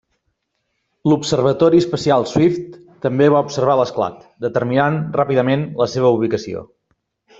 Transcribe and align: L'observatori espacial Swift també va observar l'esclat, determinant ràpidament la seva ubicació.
L'observatori 1.11 1.81
espacial 1.83 2.25
Swift 2.31 2.79
també 3.07 3.27
va 3.35 3.43
observar 3.49 3.75
l'esclat, 3.81 4.27
determinant 4.47 4.99
ràpidament 5.19 5.67
la 5.83 5.89
seva 5.97 6.13
ubicació. 6.17 6.65